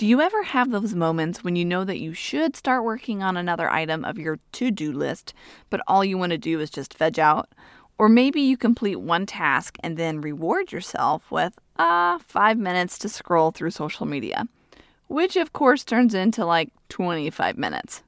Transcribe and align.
Do 0.00 0.06
you 0.06 0.22
ever 0.22 0.42
have 0.44 0.70
those 0.70 0.94
moments 0.94 1.44
when 1.44 1.56
you 1.56 1.64
know 1.66 1.84
that 1.84 1.98
you 1.98 2.14
should 2.14 2.56
start 2.56 2.84
working 2.84 3.22
on 3.22 3.36
another 3.36 3.68
item 3.68 4.02
of 4.02 4.16
your 4.16 4.38
to 4.52 4.70
do 4.70 4.92
list, 4.92 5.34
but 5.68 5.82
all 5.86 6.02
you 6.02 6.16
want 6.16 6.32
to 6.32 6.38
do 6.38 6.58
is 6.58 6.70
just 6.70 6.96
veg 6.96 7.18
out? 7.18 7.50
Or 7.98 8.08
maybe 8.08 8.40
you 8.40 8.56
complete 8.56 8.96
one 8.96 9.26
task 9.26 9.76
and 9.82 9.98
then 9.98 10.22
reward 10.22 10.72
yourself 10.72 11.30
with, 11.30 11.58
ah, 11.78 12.14
uh, 12.14 12.18
five 12.18 12.56
minutes 12.56 12.96
to 13.00 13.10
scroll 13.10 13.50
through 13.50 13.72
social 13.72 14.06
media, 14.06 14.48
which 15.08 15.36
of 15.36 15.52
course 15.52 15.84
turns 15.84 16.14
into 16.14 16.46
like 16.46 16.70
25 16.88 17.58
minutes. 17.58 18.02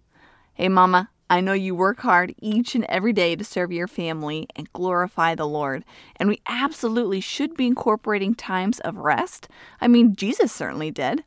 Hey, 0.55 0.71
Mama, 0.71 1.11
I 1.29 1.43
know 1.43 1.53
you 1.53 1.75
work 1.75 1.99
hard 1.99 2.35
each 2.41 2.75
and 2.75 2.85
every 2.85 3.13
day 3.13 3.37
to 3.37 3.45
serve 3.45 3.71
your 3.71 3.87
family 3.87 4.49
and 4.57 4.73
glorify 4.73 5.35
the 5.35 5.47
Lord, 5.47 5.85
and 6.17 6.31
we 6.31 6.41
absolutely 6.47 7.21
should 7.21 7.55
be 7.55 7.67
incorporating 7.67 8.35
times 8.35 8.81
of 8.81 8.97
rest. 8.97 9.47
I 9.79 9.89
mean, 9.89 10.17
Jesus 10.17 10.53
certainly 10.53 10.91
did. 10.91 11.25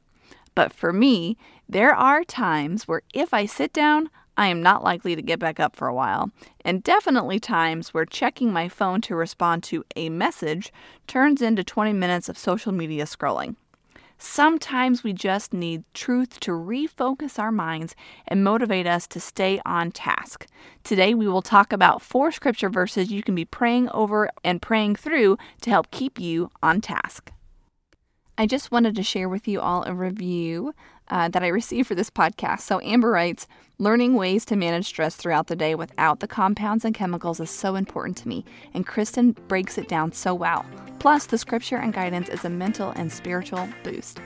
But 0.56 0.72
for 0.74 0.94
me, 0.94 1.38
there 1.68 1.94
are 1.94 2.24
times 2.24 2.88
where 2.88 3.02
if 3.14 3.34
I 3.34 3.46
sit 3.46 3.74
down, 3.74 4.10
I 4.38 4.48
am 4.48 4.62
not 4.62 4.84
likely 4.84 5.16
to 5.16 5.22
get 5.22 5.40
back 5.40 5.60
up 5.60 5.76
for 5.76 5.88
a 5.88 5.94
while, 5.94 6.32
and 6.64 6.84
definitely 6.84 7.40
times 7.40 7.94
where 7.94 8.06
checking 8.06 8.52
my 8.52 8.68
phone 8.68 9.02
to 9.02 9.16
respond 9.16 9.64
to 9.64 9.86
a 9.96 10.10
message 10.10 10.74
turns 11.08 11.42
into 11.42 11.64
20 11.64 11.94
minutes 11.94 12.28
of 12.28 12.38
social 12.38 12.72
media 12.72 13.06
scrolling. 13.06 13.56
Sometimes 14.18 15.04
we 15.04 15.12
just 15.12 15.54
need 15.54 15.84
truth 15.94 16.40
to 16.40 16.52
refocus 16.52 17.38
our 17.38 17.52
minds 17.52 17.96
and 18.28 18.44
motivate 18.44 18.88
us 18.88 19.08
to 19.08 19.20
stay 19.20 19.60
on 19.66 19.92
task. 19.92 20.48
Today, 20.84 21.14
we 21.14 21.28
will 21.28 21.42
talk 21.42 21.74
about 21.74 22.02
four 22.02 22.32
scripture 22.32 22.70
verses 22.70 23.12
you 23.12 23.22
can 23.22 23.36
be 23.36 23.46
praying 23.46 23.90
over 23.90 24.30
and 24.44 24.62
praying 24.62 24.96
through 24.96 25.38
to 25.62 25.70
help 25.70 25.92
keep 25.92 26.18
you 26.18 26.50
on 26.64 26.80
task. 26.80 27.32
I 28.38 28.46
just 28.46 28.72
wanted 28.72 28.96
to 28.96 29.04
share 29.04 29.30
with 29.30 29.48
you 29.48 29.62
all 29.62 29.84
a 29.84 29.94
review 29.94 30.74
uh, 31.08 31.30
that 31.30 31.44
I 31.44 31.48
received 31.48 31.88
for 31.88 31.96
this 31.96 32.10
podcast. 32.10 32.62
So, 32.62 32.82
Amber 32.82 33.12
writes 33.12 33.48
Learning 33.78 34.14
ways 34.14 34.46
to 34.46 34.56
manage 34.56 34.88
stress 34.88 35.16
throughout 35.16 35.48
the 35.48 35.56
day 35.56 35.76
without 35.76 36.20
the 36.20 36.28
compounds 36.28 36.86
and 36.86 36.96
chemicals 36.96 37.40
is 37.40 37.50
so 37.50 37.76
important 37.76 38.18
to 38.18 38.28
me, 38.28 38.46
and 38.74 38.88
Christen 38.88 39.32
breaks 39.48 39.78
it 39.78 39.88
down 39.88 40.12
so 40.12 40.34
well. 40.34 40.66
Plus, 41.00 41.26
the 41.26 41.38
scripture 41.38 41.78
and 41.78 41.94
guidance 41.94 42.30
is 42.30 42.46
a 42.46 42.50
mental 42.50 42.92
and 42.92 43.12
spiritual 43.12 43.68
boost. 43.84 44.20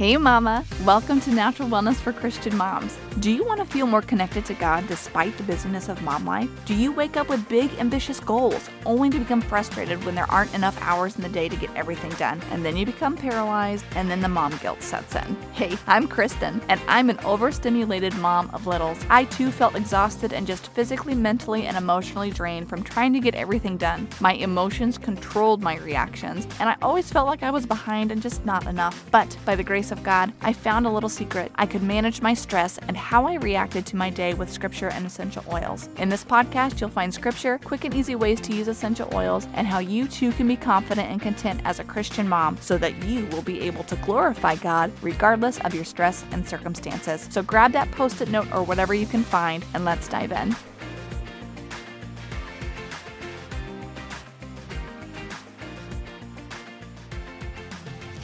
Hey, 0.00 0.16
Mama! 0.16 0.64
Welcome 0.86 1.20
to 1.20 1.30
Natural 1.30 1.68
Wellness 1.68 1.96
for 1.96 2.10
Christian 2.10 2.56
Moms. 2.56 2.96
Do 3.18 3.30
you 3.30 3.44
want 3.44 3.60
to 3.60 3.66
feel 3.66 3.86
more 3.86 4.00
connected 4.00 4.46
to 4.46 4.54
God 4.54 4.88
despite 4.88 5.36
the 5.36 5.42
busyness 5.42 5.90
of 5.90 6.00
mom 6.02 6.24
life? 6.24 6.48
Do 6.64 6.74
you 6.74 6.90
wake 6.90 7.18
up 7.18 7.28
with 7.28 7.46
big, 7.50 7.70
ambitious 7.78 8.18
goals 8.18 8.70
only 8.86 9.10
to 9.10 9.18
become 9.18 9.42
frustrated 9.42 10.02
when 10.06 10.14
there 10.14 10.30
aren't 10.30 10.54
enough 10.54 10.80
hours 10.80 11.16
in 11.16 11.22
the 11.22 11.28
day 11.28 11.50
to 11.50 11.56
get 11.56 11.76
everything 11.76 12.12
done? 12.12 12.40
And 12.50 12.64
then 12.64 12.78
you 12.78 12.86
become 12.86 13.14
paralyzed, 13.14 13.84
and 13.94 14.10
then 14.10 14.22
the 14.22 14.28
mom 14.28 14.56
guilt 14.62 14.82
sets 14.82 15.16
in. 15.16 15.36
Hey, 15.52 15.76
I'm 15.86 16.08
Christen, 16.08 16.62
and 16.70 16.80
I'm 16.88 17.10
an 17.10 17.18
overstimulated 17.18 18.16
mom 18.16 18.48
of 18.54 18.66
littles. 18.66 19.04
I 19.10 19.24
too 19.24 19.50
felt 19.50 19.76
exhausted 19.76 20.32
and 20.32 20.46
just 20.46 20.68
physically, 20.68 21.14
mentally, 21.14 21.66
and 21.66 21.76
emotionally 21.76 22.30
drained 22.30 22.70
from 22.70 22.82
trying 22.82 23.12
to 23.12 23.20
get 23.20 23.34
everything 23.34 23.76
done. 23.76 24.08
My 24.20 24.32
emotions 24.32 24.96
controlled 24.96 25.60
my 25.60 25.76
reactions, 25.76 26.46
and 26.58 26.70
I 26.70 26.76
always 26.80 27.12
felt 27.12 27.26
like 27.26 27.42
I 27.42 27.50
was 27.50 27.66
behind 27.66 28.10
and 28.10 28.22
just 28.22 28.46
not 28.46 28.66
enough. 28.66 29.04
But 29.10 29.36
by 29.44 29.56
the 29.56 29.62
grace 29.62 29.89
of 29.90 30.02
God, 30.02 30.32
I 30.40 30.52
found 30.52 30.86
a 30.86 30.90
little 30.90 31.08
secret. 31.08 31.52
I 31.56 31.66
could 31.66 31.82
manage 31.82 32.22
my 32.22 32.34
stress 32.34 32.78
and 32.88 32.96
how 32.96 33.26
I 33.26 33.34
reacted 33.34 33.86
to 33.86 33.96
my 33.96 34.10
day 34.10 34.34
with 34.34 34.52
scripture 34.52 34.88
and 34.88 35.06
essential 35.06 35.44
oils. 35.52 35.88
In 35.96 36.08
this 36.08 36.24
podcast, 36.24 36.80
you'll 36.80 36.90
find 36.90 37.12
scripture, 37.12 37.58
quick 37.64 37.84
and 37.84 37.94
easy 37.94 38.14
ways 38.14 38.40
to 38.42 38.54
use 38.54 38.68
essential 38.68 39.08
oils, 39.14 39.46
and 39.54 39.66
how 39.66 39.78
you 39.78 40.08
too 40.08 40.32
can 40.32 40.48
be 40.48 40.56
confident 40.56 41.10
and 41.10 41.20
content 41.20 41.60
as 41.64 41.78
a 41.78 41.84
Christian 41.84 42.28
mom 42.28 42.56
so 42.60 42.78
that 42.78 43.02
you 43.04 43.26
will 43.26 43.42
be 43.42 43.60
able 43.60 43.84
to 43.84 43.96
glorify 43.96 44.56
God 44.56 44.92
regardless 45.02 45.58
of 45.60 45.74
your 45.74 45.84
stress 45.84 46.24
and 46.32 46.46
circumstances. 46.48 47.26
So 47.30 47.42
grab 47.42 47.72
that 47.72 47.90
post 47.92 48.20
it 48.20 48.30
note 48.30 48.50
or 48.52 48.62
whatever 48.62 48.94
you 48.94 49.06
can 49.06 49.22
find, 49.22 49.64
and 49.74 49.84
let's 49.84 50.08
dive 50.08 50.32
in. 50.32 50.54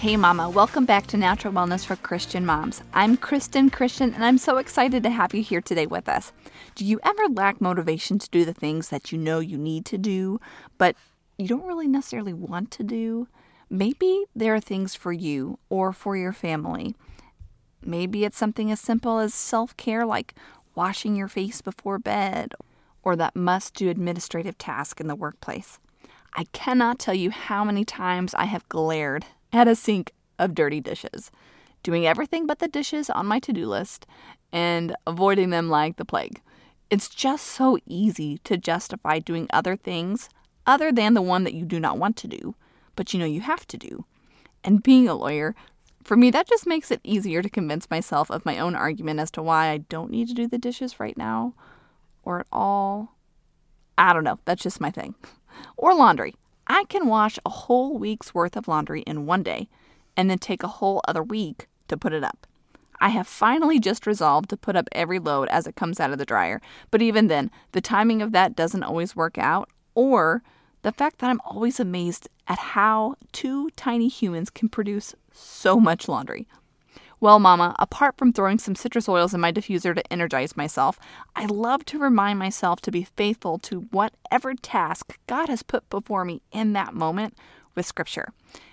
Hey, 0.06 0.16
Mama, 0.16 0.48
welcome 0.48 0.84
back 0.84 1.08
to 1.08 1.16
Natural 1.16 1.52
Wellness 1.52 1.84
for 1.84 1.96
Christian 1.96 2.46
Moms. 2.46 2.80
I'm 2.94 3.16
Christen 3.16 3.70
Christian, 3.70 4.14
and 4.14 4.24
I'm 4.24 4.38
so 4.38 4.58
excited 4.58 5.02
to 5.02 5.10
have 5.10 5.34
you 5.34 5.42
here 5.42 5.60
today 5.60 5.86
with 5.86 6.08
us. 6.08 6.32
Do 6.76 6.84
you 6.84 7.00
ever 7.02 7.26
lack 7.26 7.60
motivation 7.60 8.20
to 8.20 8.30
do 8.30 8.44
the 8.44 8.54
things 8.54 8.90
that 8.90 9.10
you 9.10 9.18
know 9.18 9.40
you 9.40 9.58
need 9.58 9.84
to 9.86 9.98
do, 9.98 10.40
but 10.78 10.94
you 11.38 11.48
don't 11.48 11.66
really 11.66 11.88
necessarily 11.88 12.32
want 12.32 12.70
to 12.70 12.84
do? 12.84 13.26
Maybe 13.68 14.26
there 14.32 14.54
are 14.54 14.60
things 14.60 14.94
for 14.94 15.12
you 15.12 15.58
or 15.70 15.92
for 15.92 16.16
your 16.16 16.32
family. 16.32 16.94
Maybe 17.82 18.24
it's 18.24 18.38
something 18.38 18.70
as 18.70 18.78
simple 18.78 19.18
as 19.18 19.34
self 19.34 19.76
care, 19.76 20.06
like 20.06 20.34
washing 20.76 21.16
your 21.16 21.26
face 21.26 21.60
before 21.60 21.98
bed, 21.98 22.54
or 23.02 23.16
that 23.16 23.34
must 23.34 23.74
do 23.74 23.90
administrative 23.90 24.56
task 24.56 25.00
in 25.00 25.08
the 25.08 25.16
workplace. 25.16 25.80
I 26.32 26.44
cannot 26.52 27.00
tell 27.00 27.14
you 27.14 27.30
how 27.30 27.64
many 27.64 27.84
times 27.84 28.34
I 28.34 28.44
have 28.44 28.68
glared 28.68 29.26
at 29.56 29.68
a 29.68 29.74
sink 29.74 30.12
of 30.38 30.54
dirty 30.54 30.80
dishes, 30.80 31.30
doing 31.82 32.06
everything 32.06 32.46
but 32.46 32.58
the 32.58 32.68
dishes 32.68 33.10
on 33.10 33.26
my 33.26 33.38
to 33.40 33.52
do 33.52 33.66
list 33.66 34.06
and 34.52 34.94
avoiding 35.06 35.50
them 35.50 35.68
like 35.68 35.96
the 35.96 36.04
plague. 36.04 36.40
It's 36.90 37.08
just 37.08 37.46
so 37.46 37.78
easy 37.86 38.38
to 38.44 38.56
justify 38.56 39.18
doing 39.18 39.48
other 39.52 39.76
things 39.76 40.28
other 40.66 40.92
than 40.92 41.14
the 41.14 41.22
one 41.22 41.44
that 41.44 41.54
you 41.54 41.64
do 41.64 41.80
not 41.80 41.98
want 41.98 42.16
to 42.18 42.28
do, 42.28 42.54
but 42.94 43.12
you 43.12 43.18
know 43.20 43.26
you 43.26 43.40
have 43.40 43.66
to 43.68 43.76
do. 43.76 44.04
And 44.62 44.82
being 44.82 45.08
a 45.08 45.14
lawyer, 45.14 45.54
for 46.02 46.16
me, 46.16 46.30
that 46.30 46.48
just 46.48 46.66
makes 46.66 46.90
it 46.90 47.00
easier 47.02 47.42
to 47.42 47.50
convince 47.50 47.90
myself 47.90 48.30
of 48.30 48.46
my 48.46 48.58
own 48.58 48.74
argument 48.74 49.20
as 49.20 49.30
to 49.32 49.42
why 49.42 49.68
I 49.68 49.78
don't 49.78 50.10
need 50.10 50.28
to 50.28 50.34
do 50.34 50.46
the 50.46 50.58
dishes 50.58 51.00
right 51.00 51.16
now 51.16 51.54
or 52.22 52.40
at 52.40 52.46
all. 52.52 53.16
I 53.98 54.12
don't 54.12 54.24
know. 54.24 54.38
That's 54.44 54.62
just 54.62 54.80
my 54.80 54.90
thing. 54.90 55.14
Or 55.76 55.94
laundry. 55.94 56.34
I 56.66 56.84
can 56.84 57.06
wash 57.06 57.38
a 57.44 57.50
whole 57.50 57.98
week's 57.98 58.34
worth 58.34 58.56
of 58.56 58.68
laundry 58.68 59.02
in 59.02 59.26
one 59.26 59.42
day 59.42 59.68
and 60.16 60.28
then 60.28 60.38
take 60.38 60.62
a 60.62 60.68
whole 60.68 61.00
other 61.06 61.22
week 61.22 61.68
to 61.88 61.96
put 61.96 62.12
it 62.12 62.24
up. 62.24 62.46
I 63.00 63.10
have 63.10 63.26
finally 63.26 63.78
just 63.78 64.06
resolved 64.06 64.48
to 64.50 64.56
put 64.56 64.74
up 64.74 64.88
every 64.92 65.18
load 65.18 65.48
as 65.48 65.66
it 65.66 65.76
comes 65.76 66.00
out 66.00 66.12
of 66.12 66.18
the 66.18 66.24
dryer, 66.24 66.60
but 66.90 67.02
even 67.02 67.26
then, 67.28 67.50
the 67.72 67.80
timing 67.80 68.22
of 68.22 68.32
that 68.32 68.56
doesn't 68.56 68.82
always 68.82 69.14
work 69.14 69.36
out, 69.36 69.68
or 69.94 70.42
the 70.82 70.92
fact 70.92 71.18
that 71.18 71.28
I'm 71.28 71.40
always 71.44 71.78
amazed 71.78 72.28
at 72.48 72.58
how 72.58 73.16
two 73.32 73.70
tiny 73.76 74.08
humans 74.08 74.50
can 74.50 74.68
produce 74.68 75.14
so 75.32 75.78
much 75.78 76.08
laundry. 76.08 76.48
Well, 77.18 77.38
Mama, 77.38 77.74
apart 77.78 78.18
from 78.18 78.32
throwing 78.32 78.58
some 78.58 78.74
citrus 78.74 79.08
oils 79.08 79.32
in 79.32 79.40
my 79.40 79.50
diffuser 79.50 79.94
to 79.94 80.12
energize 80.12 80.54
myself, 80.54 80.98
I 81.34 81.46
love 81.46 81.86
to 81.86 81.98
remind 81.98 82.38
myself 82.38 82.82
to 82.82 82.90
be 82.90 83.04
faithful 83.04 83.58
to 83.60 83.86
whatever 83.90 84.54
task 84.54 85.18
God 85.26 85.48
has 85.48 85.62
put 85.62 85.88
before 85.88 86.26
me 86.26 86.42
in 86.52 86.74
that 86.74 86.92
moment 86.92 87.34
with 87.74 87.86
Scripture. 87.86 88.28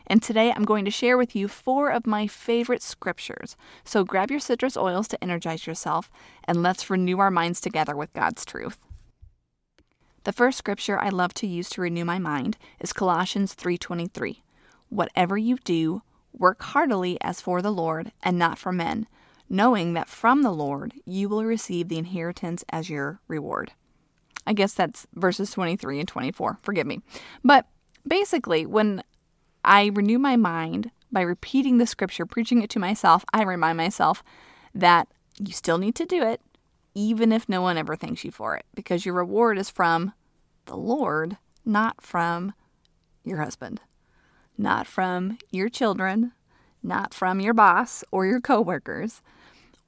And 0.08 0.22
today 0.22 0.52
I'm 0.52 0.66
going 0.66 0.84
to 0.84 0.92
share 0.92 1.18
with 1.18 1.38
you 1.38 1.48
four 1.48 1.90
of 1.90 2.06
my 2.06 2.28
favorite 2.28 2.82
scriptures. 2.82 3.56
So 3.86 4.04
grab 4.04 4.30
your 4.30 4.42
citrus 4.42 4.76
oils 4.76 5.08
to 5.10 5.24
energize 5.24 5.66
yourself, 5.66 6.12
and 6.44 6.62
let's 6.62 6.90
renew 6.90 7.20
our 7.20 7.32
minds 7.32 7.62
together 7.62 7.96
with 7.96 8.12
God's 8.12 8.44
truth. 8.44 8.78
The 10.26 10.34
first 10.34 10.58
scripture 10.58 11.00
I 11.00 11.10
love 11.10 11.34
to 11.36 11.48
use 11.48 11.70
to 11.72 11.82
renew 11.82 12.04
my 12.04 12.20
mind 12.20 12.58
is 12.82 12.92
Colossians 12.92 13.54
3:23. 13.56 14.44
Whatever 14.90 15.38
you 15.38 15.58
do, 15.64 16.02
Work 16.34 16.62
heartily 16.64 17.18
as 17.22 17.40
for 17.40 17.62
the 17.62 17.72
Lord 17.72 18.12
and 18.24 18.38
not 18.38 18.58
for 18.58 18.72
men, 18.72 19.08
knowing 19.50 19.94
that 19.94 20.10
from 20.10 20.42
the 20.42 20.52
Lord 20.52 20.94
you 21.06 21.30
will 21.30 21.44
receive 21.46 21.88
the 21.88 21.98
inheritance 21.98 22.66
as 22.70 22.90
your 22.90 23.20
reward. 23.28 23.72
I 24.46 24.54
guess 24.54 24.74
that's 24.74 25.08
verses 25.14 25.52
23 25.52 26.00
and 26.00 26.08
24. 26.08 26.58
Forgive 26.62 26.88
me. 26.88 27.02
But 27.44 27.68
basically, 28.06 28.66
when 28.66 29.04
I 29.64 29.92
renew 29.94 30.20
my 30.20 30.36
mind 30.36 30.92
by 31.12 31.22
repeating 31.22 31.78
the 31.78 31.88
scripture, 31.88 32.26
preaching 32.26 32.62
it 32.62 32.70
to 32.72 32.80
myself, 32.80 33.24
I 33.32 33.44
remind 33.44 33.78
myself 33.78 34.24
that 34.74 35.08
you 35.40 35.54
still 35.54 35.78
need 35.78 35.96
to 35.96 36.06
do 36.06 36.24
it, 36.24 36.42
even 36.96 37.32
if 37.32 37.48
no 37.48 37.62
one 37.62 37.78
ever 37.78 37.96
thanks 37.96 38.24
you 38.24 38.32
for 38.32 38.56
it, 38.58 38.66
because 38.74 39.06
your 39.06 39.16
reward 39.16 39.58
is 39.58 39.70
from 39.70 40.14
the 40.66 40.76
Lord, 40.76 41.38
not 41.64 42.02
from 42.02 42.54
your 43.24 43.38
husband 43.38 43.80
not 44.58 44.88
from 44.88 45.38
your 45.52 45.70
children, 45.70 46.32
not 46.82 47.14
from 47.14 47.40
your 47.40 47.54
boss 47.54 48.04
or 48.12 48.26
your 48.26 48.42
coworkers. 48.42 49.22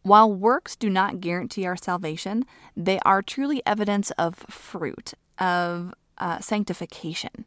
While 0.03 0.31
works 0.31 0.75
do 0.75 0.89
not 0.89 1.19
guarantee 1.19 1.65
our 1.65 1.75
salvation, 1.75 2.45
they 2.77 2.99
are 2.99 3.21
truly 3.21 3.61
evidence 3.65 4.11
of 4.11 4.35
fruit, 4.49 5.13
of 5.39 5.93
uh, 6.17 6.39
sanctification. 6.39 7.45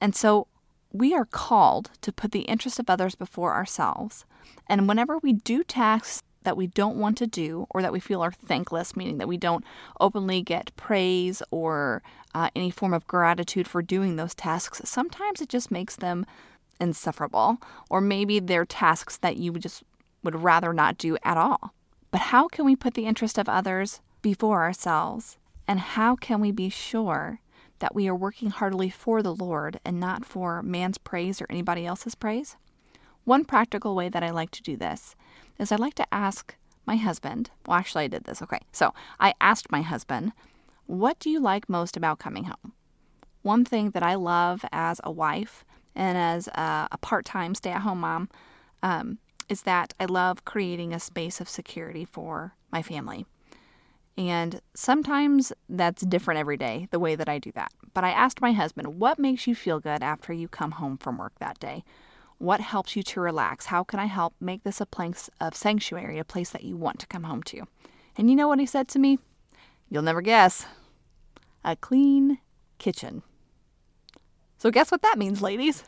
And 0.00 0.14
so 0.14 0.46
we 0.92 1.14
are 1.14 1.24
called 1.24 1.90
to 2.00 2.12
put 2.12 2.32
the 2.32 2.40
interest 2.42 2.78
of 2.78 2.88
others 2.88 3.14
before 3.14 3.54
ourselves. 3.54 4.24
And 4.66 4.88
whenever 4.88 5.18
we 5.18 5.32
do 5.32 5.62
tasks 5.62 6.22
that 6.42 6.56
we 6.56 6.66
don't 6.66 6.96
want 6.96 7.18
to 7.18 7.26
do 7.26 7.66
or 7.70 7.82
that 7.82 7.92
we 7.92 8.00
feel 8.00 8.22
are 8.22 8.32
thankless, 8.32 8.96
meaning 8.96 9.18
that 9.18 9.28
we 9.28 9.36
don't 9.36 9.64
openly 10.00 10.42
get 10.42 10.74
praise 10.76 11.42
or 11.50 12.02
uh, 12.34 12.50
any 12.54 12.70
form 12.70 12.94
of 12.94 13.06
gratitude 13.06 13.68
for 13.68 13.82
doing 13.82 14.16
those 14.16 14.34
tasks, 14.34 14.80
sometimes 14.84 15.40
it 15.40 15.48
just 15.48 15.70
makes 15.70 15.96
them 15.96 16.24
insufferable. 16.80 17.58
Or 17.88 18.00
maybe 18.00 18.40
they're 18.40 18.64
tasks 18.64 19.16
that 19.18 19.36
you 19.36 19.52
just 19.52 19.82
would 20.22 20.42
rather 20.42 20.72
not 20.72 20.98
do 20.98 21.16
at 21.22 21.36
all. 21.36 21.74
But 22.10 22.22
how 22.22 22.48
can 22.48 22.64
we 22.64 22.76
put 22.76 22.94
the 22.94 23.06
interest 23.06 23.38
of 23.38 23.48
others 23.48 24.00
before 24.22 24.62
ourselves? 24.62 25.38
And 25.68 25.78
how 25.78 26.16
can 26.16 26.40
we 26.40 26.50
be 26.50 26.68
sure 26.68 27.40
that 27.78 27.94
we 27.94 28.08
are 28.08 28.14
working 28.14 28.50
heartily 28.50 28.90
for 28.90 29.22
the 29.22 29.34
Lord 29.34 29.78
and 29.84 30.00
not 30.00 30.24
for 30.24 30.62
man's 30.62 30.98
praise 30.98 31.40
or 31.40 31.46
anybody 31.48 31.86
else's 31.86 32.14
praise? 32.14 32.56
One 33.24 33.44
practical 33.44 33.94
way 33.94 34.08
that 34.08 34.24
I 34.24 34.30
like 34.30 34.50
to 34.52 34.62
do 34.62 34.76
this 34.76 35.14
is 35.60 35.70
I 35.70 35.76
like 35.76 35.94
to 35.94 36.14
ask 36.14 36.56
my 36.86 36.96
husband. 36.96 37.50
Well, 37.66 37.78
actually, 37.78 38.04
I 38.04 38.08
did 38.08 38.24
this. 38.24 38.42
Okay. 38.42 38.60
So 38.72 38.92
I 39.20 39.34
asked 39.40 39.70
my 39.70 39.82
husband, 39.82 40.32
What 40.86 41.18
do 41.20 41.30
you 41.30 41.38
like 41.38 41.68
most 41.68 41.96
about 41.96 42.18
coming 42.18 42.44
home? 42.44 42.72
One 43.42 43.64
thing 43.64 43.90
that 43.90 44.02
I 44.02 44.14
love 44.14 44.64
as 44.72 45.00
a 45.04 45.10
wife 45.12 45.64
and 45.94 46.16
as 46.16 46.48
a, 46.48 46.88
a 46.90 46.98
part 46.98 47.24
time 47.24 47.54
stay 47.54 47.70
at 47.70 47.82
home 47.82 48.00
mom 48.00 48.28
um, 48.82 49.18
is 49.48 49.62
that 49.62 49.94
I 50.00 50.06
love 50.06 50.44
creating 50.44 50.92
a 50.92 51.00
space 51.00 51.40
of 51.40 51.48
security 51.48 52.04
for 52.04 52.54
my 52.72 52.82
family. 52.82 53.26
And 54.16 54.60
sometimes 54.74 55.52
that's 55.68 56.02
different 56.02 56.40
every 56.40 56.56
day, 56.56 56.88
the 56.90 56.98
way 56.98 57.14
that 57.14 57.28
I 57.28 57.38
do 57.38 57.52
that. 57.52 57.72
But 57.94 58.04
I 58.04 58.10
asked 58.10 58.40
my 58.40 58.52
husband, 58.52 58.98
What 58.98 59.18
makes 59.18 59.46
you 59.46 59.54
feel 59.54 59.80
good 59.80 60.02
after 60.02 60.32
you 60.32 60.48
come 60.48 60.72
home 60.72 60.96
from 60.98 61.18
work 61.18 61.32
that 61.38 61.58
day? 61.58 61.84
What 62.40 62.62
helps 62.62 62.96
you 62.96 63.02
to 63.02 63.20
relax? 63.20 63.66
How 63.66 63.84
can 63.84 64.00
I 64.00 64.06
help 64.06 64.32
make 64.40 64.64
this 64.64 64.80
a 64.80 64.86
place 64.86 65.28
of 65.42 65.54
sanctuary, 65.54 66.18
a 66.18 66.24
place 66.24 66.48
that 66.50 66.64
you 66.64 66.74
want 66.74 66.98
to 67.00 67.06
come 67.06 67.24
home 67.24 67.42
to? 67.42 67.64
And 68.16 68.30
you 68.30 68.34
know 68.34 68.48
what 68.48 68.58
he 68.58 68.64
said 68.64 68.88
to 68.88 68.98
me? 68.98 69.18
You'll 69.90 70.00
never 70.00 70.22
guess. 70.22 70.64
A 71.62 71.76
clean 71.76 72.38
kitchen. 72.78 73.22
So, 74.56 74.70
guess 74.70 74.90
what 74.90 75.02
that 75.02 75.18
means, 75.18 75.42
ladies? 75.42 75.84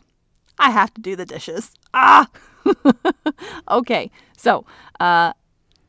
I 0.59 0.73
have 0.73 0.93
to 0.93 1.01
do 1.01 1.17
the 1.17 1.25
dishes. 1.25 1.71
Ah! 1.95 2.29
okay, 3.71 4.11
so 4.37 4.67
uh, 5.01 5.33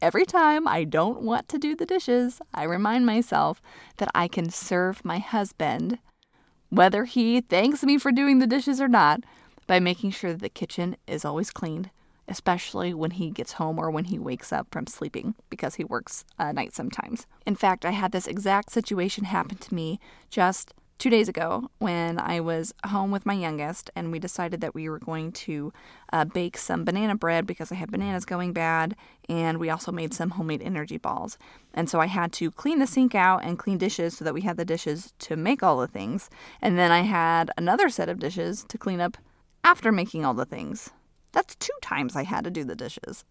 every 0.02 0.26
time 0.26 0.66
I 0.66 0.86
don't 0.86 1.24
want 1.24 1.50
to 1.50 1.58
do 1.58 1.76
the 1.76 1.86
dishes, 1.86 2.40
I 2.54 2.64
remind 2.64 3.06
myself 3.06 3.62
that 3.98 4.10
I 4.16 4.30
can 4.30 4.50
serve 4.50 5.04
my 5.04 5.20
husband, 5.20 6.00
whether 6.70 7.04
he 7.04 7.42
thanks 7.42 7.84
me 7.84 7.98
for 7.98 8.14
doing 8.14 8.40
the 8.40 8.48
dishes 8.48 8.80
or 8.80 8.88
not, 8.88 9.26
by 9.68 9.80
making 9.80 10.12
sure 10.12 10.32
that 10.32 10.42
the 10.42 10.50
kitchen 10.50 10.96
is 11.08 11.26
always 11.26 11.52
cleaned, 11.52 11.90
especially 12.28 12.94
when 12.94 13.12
he 13.12 13.30
gets 13.30 13.54
home 13.54 13.80
or 13.80 13.92
when 13.92 14.06
he 14.06 14.20
wakes 14.20 14.52
up 14.52 14.68
from 14.72 14.88
sleeping 14.88 15.36
because 15.50 15.76
he 15.76 15.84
works 15.84 16.26
uh, 16.40 16.52
night 16.52 16.74
sometimes. 16.74 17.28
In 17.46 17.56
fact, 17.56 17.86
I 17.86 17.92
had 17.92 18.12
this 18.12 18.28
exact 18.28 18.72
situation 18.72 19.26
happen 19.26 19.58
to 19.58 19.74
me 19.74 20.00
just 20.30 20.74
two 21.00 21.10
days 21.10 21.28
ago 21.28 21.70
when 21.80 22.18
I 22.18 22.40
was 22.40 22.74
home 22.86 23.12
with 23.12 23.26
my 23.26 23.34
youngest, 23.34 23.90
and 23.94 24.10
we 24.10 24.20
decided 24.20 24.62
that 24.62 24.74
we 24.74 24.88
were 24.88 25.00
going 25.00 25.34
to 25.34 25.74
uh, 26.14 26.24
bake 26.24 26.58
some 26.58 26.86
banana 26.86 27.16
bread 27.16 27.46
because 27.46 27.72
I 27.72 27.76
had 27.76 27.92
bananas 27.92 28.24
going 28.24 28.54
bad, 28.54 28.96
and 29.28 29.58
we 29.58 29.70
also 29.70 29.92
made 29.92 30.14
some 30.14 30.30
homemade 30.32 30.62
energy 30.62 30.98
balls. 30.98 31.38
And 31.74 31.90
so 31.90 32.00
I 32.00 32.06
had 32.06 32.32
to 32.34 32.52
clean 32.52 32.80
the 32.80 32.88
sink 32.88 33.16
out 33.16 33.44
and 33.44 33.60
clean 33.60 33.78
dishes 33.78 34.18
so 34.18 34.24
that 34.24 34.34
we 34.34 34.42
had 34.42 34.56
the 34.56 34.64
dishes 34.64 35.14
to 35.20 35.36
make 35.36 35.62
all 35.62 35.78
the 35.78 35.88
things. 35.88 36.30
And 36.62 36.78
then 36.78 36.92
I 36.92 37.02
had 37.02 37.52
another 37.58 37.90
set 37.90 38.08
of 38.08 38.20
dishes 38.20 38.64
to 38.70 38.78
clean 38.78 39.02
up 39.02 39.18
after 39.64 39.92
making 39.92 40.26
all 40.26 40.34
the 40.34 40.46
things. 40.46 40.90
That's 41.32 41.56
two 41.56 41.74
times 41.82 42.16
I 42.16 42.24
had 42.24 42.44
to 42.44 42.52
do 42.52 42.64
the 42.64 42.76
dishes. 42.76 43.26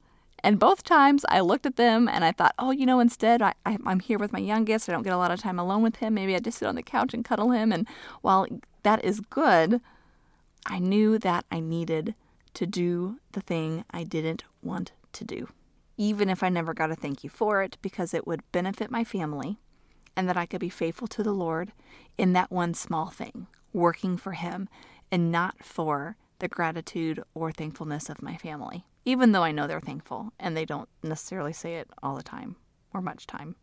And 0.44 0.58
both 0.58 0.82
times 0.82 1.24
I 1.28 1.40
looked 1.40 1.66
at 1.66 1.76
them 1.76 2.08
and 2.08 2.24
I 2.24 2.32
thought, 2.32 2.54
oh, 2.58 2.72
you 2.72 2.84
know, 2.84 2.98
instead 2.98 3.42
I, 3.42 3.54
I, 3.64 3.78
am 3.86 4.00
here 4.00 4.18
with 4.18 4.32
my 4.32 4.40
youngest. 4.40 4.88
I 4.88 4.92
don't 4.92 5.04
get 5.04 5.12
a 5.12 5.18
lot 5.18 5.30
of 5.30 5.40
time 5.40 5.58
alone 5.58 5.82
with 5.82 5.96
him. 5.96 6.14
Maybe 6.14 6.34
I 6.34 6.40
just 6.40 6.58
sit 6.58 6.66
on 6.66 6.74
the 6.74 6.82
couch 6.82 7.14
and 7.14 7.24
cuddle 7.24 7.52
him. 7.52 7.70
And 7.70 7.86
while 8.22 8.46
that 8.82 9.04
is 9.04 9.20
good, 9.20 9.80
I 10.66 10.80
knew 10.80 11.18
that 11.18 11.44
I 11.50 11.60
needed 11.60 12.14
to 12.54 12.66
do 12.66 13.18
the 13.32 13.40
thing 13.40 13.84
I 13.90 14.02
didn't 14.02 14.44
want 14.62 14.92
to 15.12 15.24
do, 15.24 15.48
even 15.96 16.28
if 16.28 16.42
I 16.42 16.48
never 16.48 16.74
got 16.74 16.90
a 16.90 16.96
thank 16.96 17.22
you 17.22 17.30
for 17.30 17.62
it, 17.62 17.78
because 17.80 18.12
it 18.12 18.26
would 18.26 18.42
benefit 18.52 18.90
my 18.90 19.04
family 19.04 19.58
and 20.16 20.28
that 20.28 20.36
I 20.36 20.46
could 20.46 20.60
be 20.60 20.68
faithful 20.68 21.08
to 21.08 21.22
the 21.22 21.32
Lord 21.32 21.72
in 22.18 22.32
that 22.32 22.50
one 22.50 22.74
small 22.74 23.06
thing, 23.06 23.46
working 23.72 24.16
for 24.16 24.32
Him 24.32 24.68
and 25.10 25.32
not 25.32 25.64
for 25.64 26.16
the 26.42 26.48
gratitude 26.48 27.22
or 27.34 27.52
thankfulness 27.52 28.10
of 28.10 28.20
my 28.20 28.36
family, 28.36 28.84
even 29.04 29.30
though 29.30 29.44
I 29.44 29.52
know 29.52 29.68
they're 29.68 29.80
thankful 29.80 30.32
and 30.40 30.56
they 30.56 30.64
don't 30.64 30.88
necessarily 31.00 31.52
say 31.52 31.76
it 31.76 31.88
all 32.02 32.16
the 32.16 32.22
time 32.22 32.56
or 32.92 33.00
much 33.00 33.28
time. 33.28 33.54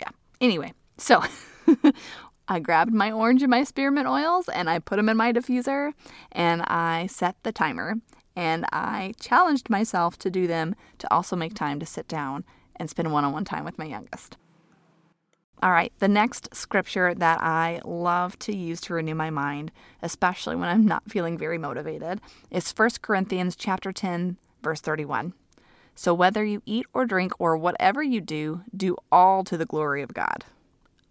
Yeah. 0.00 0.10
Anyway, 0.40 0.72
so 0.98 1.20
I 2.48 2.60
grabbed 2.60 2.94
my 2.94 3.10
orange 3.10 3.42
and 3.42 3.50
my 3.50 3.64
spearmint 3.64 4.06
oils 4.06 4.48
and 4.48 4.70
I 4.70 4.78
put 4.78 4.96
them 4.96 5.08
in 5.08 5.16
my 5.16 5.32
diffuser 5.32 5.94
and 6.30 6.62
I 6.62 7.08
set 7.08 7.34
the 7.42 7.50
timer 7.50 7.96
and 8.36 8.64
I 8.72 9.14
challenged 9.18 9.68
myself 9.68 10.16
to 10.18 10.30
do 10.30 10.46
them 10.46 10.76
to 10.98 11.12
also 11.12 11.34
make 11.34 11.54
time 11.54 11.80
to 11.80 11.86
sit 11.86 12.06
down 12.06 12.44
and 12.76 12.88
spend 12.88 13.10
one 13.12 13.24
on 13.24 13.32
one 13.32 13.44
time 13.44 13.64
with 13.64 13.78
my 13.78 13.84
youngest. 13.84 14.36
All 15.60 15.72
right, 15.72 15.92
the 15.98 16.06
next 16.06 16.54
scripture 16.54 17.14
that 17.14 17.42
I 17.42 17.80
love 17.84 18.38
to 18.40 18.56
use 18.56 18.80
to 18.82 18.94
renew 18.94 19.16
my 19.16 19.30
mind, 19.30 19.72
especially 20.02 20.54
when 20.54 20.68
I'm 20.68 20.86
not 20.86 21.10
feeling 21.10 21.36
very 21.36 21.58
motivated, 21.58 22.20
is 22.48 22.70
1 22.70 22.90
Corinthians 23.02 23.56
chapter 23.56 23.90
10, 23.90 24.36
verse 24.62 24.80
31. 24.80 25.32
So 25.96 26.14
whether 26.14 26.44
you 26.44 26.62
eat 26.64 26.86
or 26.92 27.06
drink 27.06 27.32
or 27.40 27.56
whatever 27.56 28.04
you 28.04 28.20
do, 28.20 28.62
do 28.76 28.96
all 29.10 29.42
to 29.42 29.56
the 29.56 29.66
glory 29.66 30.00
of 30.00 30.14
God. 30.14 30.44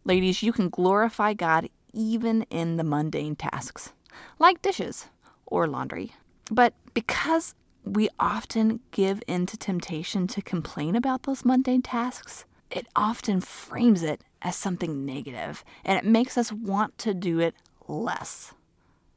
Ladies, 0.06 0.42
you 0.42 0.54
can 0.54 0.70
glorify 0.70 1.34
God 1.34 1.68
even 1.92 2.44
in 2.44 2.78
the 2.78 2.86
mundane 2.86 3.36
tasks, 3.36 3.92
like 4.40 4.62
dishes 4.62 5.08
or 5.46 5.68
laundry. 5.68 6.14
But 6.50 6.74
because 6.94 7.54
we 7.84 8.08
often 8.18 8.80
give 8.92 9.22
in 9.28 9.46
to 9.48 9.58
temptation 9.58 10.26
to 10.28 10.42
complain 10.42 10.96
about 10.96 11.24
those 11.24 11.44
mundane 11.44 11.82
tasks, 11.82 12.46
it 12.69 12.88
often 12.96 13.42
frames 13.42 14.04
it 14.04 14.22
as 14.42 14.56
something 14.56 15.06
negative, 15.06 15.64
and 15.84 15.98
it 15.98 16.06
makes 16.06 16.38
us 16.38 16.52
want 16.52 16.98
to 17.00 17.14
do 17.14 17.40
it 17.40 17.56
less. 17.88 18.54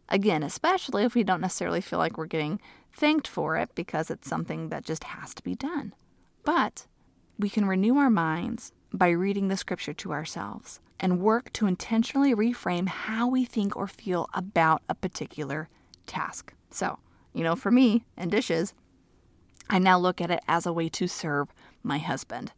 Again, 0.08 0.42
especially 0.42 1.04
if 1.04 1.14
we 1.14 1.22
don't 1.22 1.40
necessarily 1.40 1.80
feel 1.80 1.98
like 1.98 2.16
we're 2.16 2.26
getting 2.26 2.60
thanked 2.92 3.28
for 3.28 3.56
it 3.56 3.70
because 3.74 4.10
it's 4.10 4.28
something 4.28 4.68
that 4.68 4.84
just 4.84 5.04
has 5.04 5.34
to 5.34 5.42
be 5.42 5.54
done. 5.54 5.94
But 6.44 6.86
we 7.38 7.48
can 7.48 7.66
renew 7.66 7.96
our 7.96 8.10
minds 8.10 8.72
by 8.92 9.10
reading 9.10 9.48
the 9.48 9.56
scripture 9.56 9.94
to 9.94 10.12
ourselves 10.12 10.80
and 10.98 11.20
work 11.20 11.52
to 11.54 11.66
intentionally 11.66 12.34
reframe 12.34 12.88
how 12.88 13.28
we 13.28 13.44
think 13.44 13.76
or 13.76 13.86
feel 13.86 14.28
about 14.34 14.82
a 14.88 14.94
particular 14.94 15.68
task. 16.06 16.52
So, 16.70 16.98
you 17.32 17.44
know, 17.44 17.56
for 17.56 17.70
me 17.70 18.04
and 18.16 18.30
dishes, 18.30 18.74
I 19.68 19.78
now 19.78 19.98
look 19.98 20.20
at 20.20 20.30
it 20.30 20.40
as 20.48 20.66
a 20.66 20.72
way 20.72 20.88
to 20.90 21.06
serve 21.06 21.48
my 21.82 21.98
husband. 21.98 22.52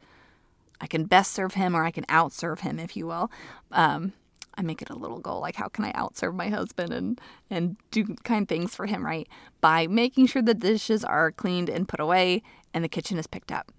I 0.82 0.86
can 0.86 1.04
best 1.04 1.32
serve 1.32 1.54
him 1.54 1.74
or 1.74 1.84
I 1.84 1.92
can 1.92 2.04
outserve 2.04 2.60
him, 2.60 2.78
if 2.78 2.96
you 2.96 3.06
will. 3.06 3.30
Um, 3.70 4.12
I 4.54 4.62
make 4.62 4.82
it 4.82 4.90
a 4.90 4.96
little 4.96 5.20
goal 5.20 5.40
like 5.40 5.56
how 5.56 5.68
can 5.68 5.84
I 5.84 5.92
outserve 5.92 6.34
my 6.34 6.48
husband 6.48 6.92
and 6.92 7.20
and 7.48 7.76
do 7.90 8.04
kind 8.24 8.46
things 8.46 8.74
for 8.74 8.84
him, 8.84 9.04
right? 9.04 9.28
By 9.60 9.86
making 9.86 10.26
sure 10.26 10.42
the 10.42 10.54
dishes 10.54 11.04
are 11.04 11.32
cleaned 11.32 11.70
and 11.70 11.88
put 11.88 12.00
away 12.00 12.42
and 12.74 12.84
the 12.84 12.88
kitchen 12.88 13.16
is 13.16 13.26
picked 13.26 13.52
up. 13.52 13.72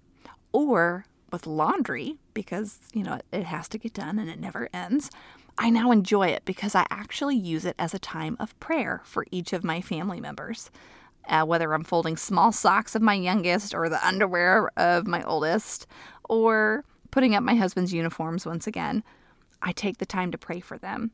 Or 0.52 1.06
with 1.30 1.46
laundry 1.46 2.16
because, 2.32 2.78
you 2.92 3.02
know, 3.02 3.20
it 3.32 3.44
has 3.44 3.68
to 3.68 3.78
get 3.78 3.92
done 3.92 4.18
and 4.18 4.30
it 4.30 4.40
never 4.40 4.68
ends. 4.72 5.10
I 5.56 5.70
now 5.70 5.92
enjoy 5.92 6.28
it 6.28 6.44
because 6.44 6.74
I 6.74 6.86
actually 6.90 7.36
use 7.36 7.64
it 7.64 7.76
as 7.78 7.94
a 7.94 7.98
time 7.98 8.36
of 8.40 8.58
prayer 8.58 9.02
for 9.04 9.26
each 9.30 9.52
of 9.52 9.62
my 9.62 9.80
family 9.80 10.20
members. 10.20 10.70
Uh, 11.28 11.44
whether 11.44 11.72
I'm 11.72 11.84
folding 11.84 12.16
small 12.16 12.52
socks 12.52 12.94
of 12.94 13.02
my 13.02 13.14
youngest 13.14 13.74
or 13.74 13.88
the 13.88 14.04
underwear 14.06 14.70
of 14.76 15.06
my 15.06 15.22
oldest, 15.22 15.86
or 16.28 16.84
putting 17.14 17.36
up 17.36 17.44
my 17.44 17.54
husband's 17.54 17.94
uniforms 17.94 18.44
once 18.44 18.66
again, 18.66 19.04
I 19.62 19.70
take 19.70 19.98
the 19.98 20.04
time 20.04 20.32
to 20.32 20.36
pray 20.36 20.58
for 20.58 20.78
them. 20.78 21.12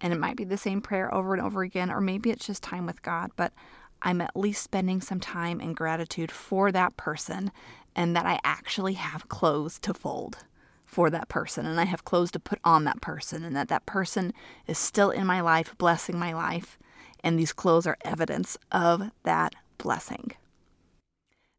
And 0.00 0.10
it 0.10 0.18
might 0.18 0.34
be 0.38 0.44
the 0.44 0.56
same 0.56 0.80
prayer 0.80 1.12
over 1.14 1.34
and 1.34 1.42
over 1.42 1.60
again, 1.60 1.90
or 1.90 2.00
maybe 2.00 2.30
it's 2.30 2.46
just 2.46 2.62
time 2.62 2.86
with 2.86 3.02
God, 3.02 3.30
but 3.36 3.52
I'm 4.00 4.22
at 4.22 4.34
least 4.34 4.62
spending 4.62 5.02
some 5.02 5.20
time 5.20 5.60
in 5.60 5.74
gratitude 5.74 6.30
for 6.30 6.72
that 6.72 6.96
person 6.96 7.52
and 7.94 8.16
that 8.16 8.24
I 8.24 8.40
actually 8.44 8.94
have 8.94 9.28
clothes 9.28 9.78
to 9.80 9.92
fold 9.92 10.38
for 10.86 11.10
that 11.10 11.28
person 11.28 11.66
and 11.66 11.78
I 11.78 11.84
have 11.84 12.06
clothes 12.06 12.30
to 12.30 12.40
put 12.40 12.58
on 12.64 12.84
that 12.84 13.02
person 13.02 13.44
and 13.44 13.54
that 13.56 13.68
that 13.68 13.84
person 13.84 14.32
is 14.66 14.78
still 14.78 15.10
in 15.10 15.26
my 15.26 15.42
life, 15.42 15.76
blessing 15.76 16.18
my 16.18 16.32
life. 16.32 16.78
And 17.22 17.38
these 17.38 17.52
clothes 17.52 17.86
are 17.86 17.98
evidence 18.06 18.56
of 18.72 19.10
that 19.24 19.54
blessing. 19.76 20.32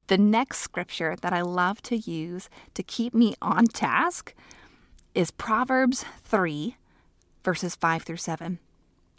The 0.07 0.17
next 0.17 0.59
scripture 0.59 1.17
that 1.21 1.33
I 1.33 1.41
love 1.41 1.81
to 1.83 1.97
use 1.97 2.49
to 2.75 2.83
keep 2.83 3.13
me 3.13 3.35
on 3.41 3.65
task 3.65 4.33
is 5.13 5.31
Proverbs 5.31 6.05
3, 6.23 6.77
verses 7.43 7.75
5 7.75 8.03
through 8.03 8.17
7. 8.17 8.59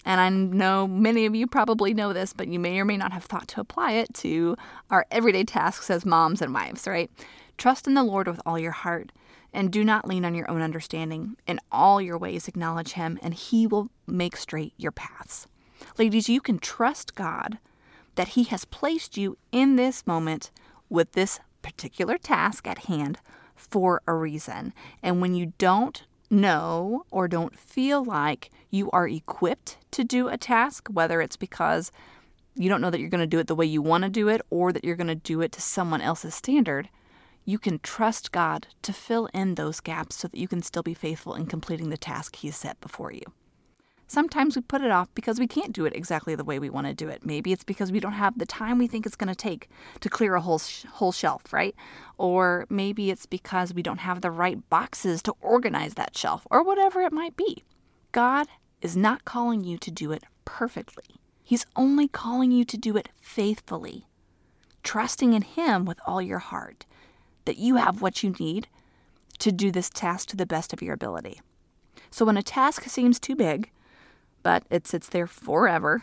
And 0.06 0.20
I 0.20 0.30
know 0.30 0.86
many 0.88 1.26
of 1.26 1.34
you 1.34 1.46
probably 1.46 1.92
know 1.92 2.14
this, 2.14 2.32
but 2.32 2.48
you 2.48 2.58
may 2.58 2.78
or 2.80 2.86
may 2.86 2.96
not 2.96 3.12
have 3.12 3.24
thought 3.24 3.48
to 3.48 3.60
apply 3.60 3.92
it 3.92 4.14
to 4.14 4.56
our 4.90 5.04
everyday 5.10 5.44
tasks 5.44 5.90
as 5.90 6.06
moms 6.06 6.40
and 6.40 6.54
wives, 6.54 6.86
right? 6.86 7.10
Trust 7.58 7.86
in 7.86 7.92
the 7.92 8.02
Lord 8.02 8.26
with 8.26 8.40
all 8.46 8.58
your 8.58 8.72
heart 8.72 9.12
and 9.52 9.70
do 9.70 9.84
not 9.84 10.08
lean 10.08 10.24
on 10.24 10.34
your 10.34 10.50
own 10.50 10.62
understanding. 10.62 11.36
In 11.46 11.60
all 11.70 12.00
your 12.00 12.16
ways, 12.16 12.48
acknowledge 12.48 12.92
Him, 12.92 13.18
and 13.22 13.34
He 13.34 13.66
will 13.66 13.90
make 14.06 14.36
straight 14.36 14.72
your 14.78 14.92
paths. 14.92 15.46
Ladies, 15.98 16.30
you 16.30 16.40
can 16.40 16.58
trust 16.58 17.14
God 17.14 17.58
that 18.14 18.28
He 18.28 18.44
has 18.44 18.64
placed 18.64 19.18
you 19.18 19.36
in 19.52 19.76
this 19.76 20.06
moment 20.06 20.50
with 20.88 21.12
this 21.12 21.40
particular 21.62 22.18
task 22.18 22.66
at 22.66 22.84
hand 22.84 23.18
for 23.54 24.02
a 24.06 24.14
reason. 24.14 24.72
And 25.02 25.20
when 25.20 25.34
you 25.34 25.52
don't 25.58 26.04
know 26.30 27.04
or 27.10 27.28
don't 27.28 27.58
feel 27.58 28.04
like 28.04 28.50
you 28.70 28.90
are 28.90 29.08
equipped 29.08 29.78
to 29.92 30.04
do 30.04 30.28
a 30.28 30.36
task, 30.36 30.88
whether 30.90 31.20
it's 31.20 31.36
because 31.36 31.90
you 32.54 32.68
don't 32.68 32.80
know 32.80 32.90
that 32.90 33.00
you're 33.00 33.08
going 33.08 33.20
to 33.20 33.26
do 33.26 33.38
it 33.38 33.46
the 33.46 33.54
way 33.54 33.66
you 33.66 33.80
want 33.80 34.04
to 34.04 34.10
do 34.10 34.28
it 34.28 34.40
or 34.50 34.72
that 34.72 34.84
you're 34.84 34.96
going 34.96 35.06
to 35.06 35.14
do 35.14 35.40
it 35.40 35.52
to 35.52 35.60
someone 35.60 36.00
else's 36.00 36.34
standard, 36.34 36.88
you 37.44 37.58
can 37.58 37.78
trust 37.78 38.32
God 38.32 38.66
to 38.82 38.92
fill 38.92 39.28
in 39.32 39.54
those 39.54 39.80
gaps 39.80 40.16
so 40.16 40.28
that 40.28 40.38
you 40.38 40.48
can 40.48 40.62
still 40.62 40.82
be 40.82 40.94
faithful 40.94 41.34
in 41.34 41.46
completing 41.46 41.88
the 41.88 41.96
task 41.96 42.36
He's 42.36 42.56
set 42.56 42.80
before 42.80 43.12
you. 43.12 43.22
Sometimes 44.10 44.56
we 44.56 44.62
put 44.62 44.80
it 44.80 44.90
off 44.90 45.14
because 45.14 45.38
we 45.38 45.46
can't 45.46 45.74
do 45.74 45.84
it 45.84 45.94
exactly 45.94 46.34
the 46.34 46.42
way 46.42 46.58
we 46.58 46.70
want 46.70 46.86
to 46.86 46.94
do 46.94 47.08
it. 47.08 47.26
Maybe 47.26 47.52
it's 47.52 47.62
because 47.62 47.92
we 47.92 48.00
don't 48.00 48.12
have 48.12 48.38
the 48.38 48.46
time 48.46 48.78
we 48.78 48.86
think 48.86 49.04
it's 49.04 49.16
going 49.16 49.28
to 49.28 49.34
take 49.34 49.68
to 50.00 50.08
clear 50.08 50.34
a 50.34 50.40
whole 50.40 50.58
sh- 50.58 50.86
whole 50.92 51.12
shelf, 51.12 51.52
right? 51.52 51.74
Or 52.16 52.66
maybe 52.70 53.10
it's 53.10 53.26
because 53.26 53.74
we 53.74 53.82
don't 53.82 53.98
have 54.00 54.22
the 54.22 54.30
right 54.30 54.66
boxes 54.70 55.22
to 55.24 55.34
organize 55.42 55.94
that 55.94 56.16
shelf 56.16 56.46
or 56.50 56.62
whatever 56.62 57.02
it 57.02 57.12
might 57.12 57.36
be. 57.36 57.64
God 58.10 58.46
is 58.80 58.96
not 58.96 59.26
calling 59.26 59.62
you 59.62 59.76
to 59.76 59.90
do 59.90 60.10
it 60.12 60.24
perfectly. 60.46 61.04
He's 61.44 61.66
only 61.76 62.08
calling 62.08 62.50
you 62.50 62.64
to 62.64 62.78
do 62.78 62.96
it 62.96 63.10
faithfully, 63.20 64.06
trusting 64.82 65.34
in 65.34 65.42
him 65.42 65.84
with 65.84 66.00
all 66.06 66.22
your 66.22 66.38
heart 66.38 66.86
that 67.44 67.58
you 67.58 67.76
have 67.76 68.00
what 68.00 68.22
you 68.22 68.30
need 68.40 68.68
to 69.38 69.52
do 69.52 69.70
this 69.70 69.90
task 69.90 70.28
to 70.28 70.36
the 70.36 70.46
best 70.46 70.72
of 70.72 70.80
your 70.80 70.94
ability. 70.94 71.42
So 72.10 72.24
when 72.24 72.38
a 72.38 72.42
task 72.42 72.84
seems 72.84 73.18
too 73.18 73.36
big, 73.36 73.70
but 74.42 74.64
it 74.70 74.86
sits 74.86 75.08
there 75.08 75.26
forever, 75.26 76.02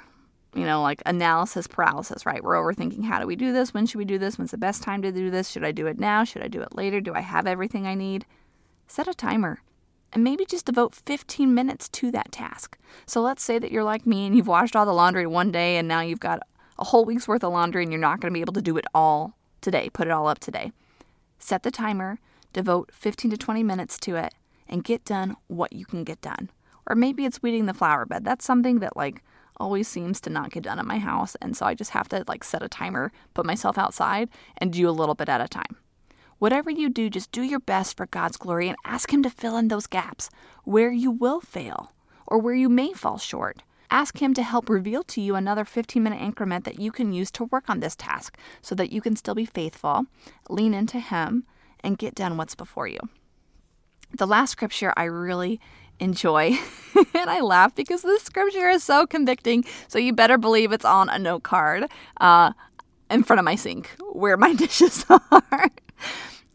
you 0.53 0.65
know, 0.65 0.81
like 0.81 1.01
analysis 1.05 1.67
paralysis, 1.67 2.25
right? 2.25 2.43
We're 2.43 2.55
overthinking 2.55 3.03
how 3.03 3.19
do 3.19 3.27
we 3.27 3.35
do 3.35 3.53
this? 3.53 3.73
When 3.73 3.85
should 3.85 3.97
we 3.97 4.05
do 4.05 4.17
this? 4.17 4.37
When's 4.37 4.51
the 4.51 4.57
best 4.57 4.83
time 4.83 5.01
to 5.01 5.11
do 5.11 5.29
this? 5.29 5.49
Should 5.49 5.63
I 5.63 5.71
do 5.71 5.87
it 5.87 5.99
now? 5.99 6.23
Should 6.23 6.43
I 6.43 6.47
do 6.47 6.61
it 6.61 6.75
later? 6.75 7.01
Do 7.01 7.13
I 7.13 7.21
have 7.21 7.47
everything 7.47 7.85
I 7.85 7.95
need? 7.95 8.25
Set 8.87 9.07
a 9.07 9.13
timer 9.13 9.61
and 10.13 10.23
maybe 10.23 10.45
just 10.45 10.65
devote 10.65 10.95
15 10.95 11.53
minutes 11.53 11.89
to 11.89 12.11
that 12.11 12.31
task. 12.31 12.77
So 13.05 13.21
let's 13.21 13.43
say 13.43 13.59
that 13.59 13.71
you're 13.71 13.83
like 13.83 14.05
me 14.05 14.25
and 14.25 14.35
you've 14.35 14.47
washed 14.47 14.75
all 14.75 14.85
the 14.85 14.93
laundry 14.93 15.27
one 15.27 15.51
day 15.51 15.77
and 15.77 15.87
now 15.87 16.01
you've 16.01 16.19
got 16.19 16.39
a 16.77 16.85
whole 16.85 17.05
week's 17.05 17.27
worth 17.27 17.43
of 17.43 17.51
laundry 17.51 17.83
and 17.83 17.91
you're 17.91 17.99
not 17.99 18.19
going 18.19 18.31
to 18.31 18.37
be 18.37 18.41
able 18.41 18.53
to 18.53 18.61
do 18.61 18.77
it 18.77 18.85
all 18.93 19.35
today, 19.61 19.89
put 19.89 20.07
it 20.07 20.11
all 20.11 20.27
up 20.27 20.39
today 20.39 20.71
set 21.45 21.63
the 21.63 21.71
timer, 21.71 22.19
devote 22.53 22.91
15 22.91 23.31
to 23.31 23.37
20 23.37 23.63
minutes 23.63 23.99
to 23.99 24.15
it, 24.15 24.33
and 24.67 24.83
get 24.83 25.05
done 25.05 25.35
what 25.47 25.73
you 25.73 25.85
can 25.85 26.03
get 26.03 26.21
done. 26.21 26.49
Or 26.87 26.95
maybe 26.95 27.25
it's 27.25 27.41
weeding 27.41 27.65
the 27.65 27.73
flower 27.73 28.05
bed. 28.05 28.25
That's 28.25 28.45
something 28.45 28.79
that 28.79 28.95
like 28.95 29.23
always 29.57 29.87
seems 29.87 30.19
to 30.21 30.29
not 30.29 30.51
get 30.51 30.63
done 30.63 30.79
at 30.79 30.85
my 30.85 30.99
house, 30.99 31.35
and 31.41 31.55
so 31.55 31.65
I 31.65 31.73
just 31.73 31.91
have 31.91 32.09
to 32.09 32.23
like 32.27 32.43
set 32.43 32.63
a 32.63 32.69
timer, 32.69 33.11
put 33.33 33.45
myself 33.45 33.77
outside, 33.77 34.29
and 34.57 34.73
do 34.73 34.89
a 34.89 34.91
little 34.91 35.15
bit 35.15 35.29
at 35.29 35.41
a 35.41 35.47
time. 35.47 35.77
Whatever 36.37 36.69
you 36.69 36.89
do, 36.89 37.09
just 37.09 37.31
do 37.31 37.41
your 37.41 37.61
best 37.61 37.95
for 37.95 38.07
God's 38.07 38.37
glory 38.37 38.67
and 38.67 38.77
ask 38.83 39.13
Him 39.13 39.23
to 39.23 39.29
fill 39.29 39.57
in 39.57 39.69
those 39.69 39.87
gaps 39.87 40.29
where 40.63 40.91
you 40.91 41.09
will 41.09 41.39
fail 41.39 41.93
or 42.27 42.37
where 42.37 42.53
you 42.53 42.67
may 42.67 42.91
fall 42.91 43.17
short. 43.17 43.63
Ask 43.89 44.21
Him 44.21 44.33
to 44.33 44.43
help 44.43 44.69
reveal 44.69 45.03
to 45.03 45.21
you 45.21 45.35
another 45.35 45.63
15 45.63 46.03
minute 46.03 46.21
increment 46.21 46.65
that 46.65 46.79
you 46.79 46.91
can 46.91 47.13
use 47.13 47.31
to 47.31 47.45
work 47.45 47.69
on 47.69 47.79
this 47.79 47.95
task 47.95 48.37
so 48.61 48.75
that 48.75 48.91
you 48.91 48.99
can 48.99 49.15
still 49.15 49.35
be 49.35 49.45
faithful, 49.45 50.05
lean 50.49 50.73
into 50.73 50.99
Him, 50.99 51.45
and 51.79 51.97
get 51.97 52.15
done 52.15 52.35
what's 52.35 52.55
before 52.55 52.87
you. 52.87 52.99
The 54.13 54.27
last 54.27 54.51
scripture 54.51 54.93
I 54.97 55.05
really 55.05 55.59
enjoy, 55.99 56.57
and 57.13 57.29
I 57.29 57.41
laugh 57.41 57.75
because 57.75 58.01
this 58.01 58.23
scripture 58.23 58.69
is 58.69 58.83
so 58.83 59.05
convicting, 59.05 59.65
so 59.87 59.99
you 59.99 60.13
better 60.13 60.37
believe 60.37 60.71
it's 60.71 60.85
on 60.85 61.09
a 61.09 61.19
note 61.19 61.43
card 61.43 61.85
uh, 62.21 62.53
in 63.09 63.23
front 63.23 63.39
of 63.39 63.45
my 63.45 63.55
sink 63.55 63.95
where 64.11 64.37
my 64.37 64.53
dishes 64.55 65.05
are, 65.09 65.69